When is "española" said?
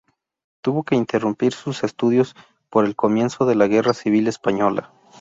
4.27-4.91